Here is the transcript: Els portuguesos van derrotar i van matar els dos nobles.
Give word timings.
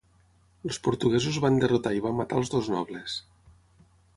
Els 0.69 0.79
portuguesos 0.87 1.37
van 1.45 1.61
derrotar 1.65 1.93
i 1.99 2.03
van 2.09 2.17
matar 2.23 2.41
els 2.41 2.53
dos 2.55 2.71
nobles. 2.77 3.19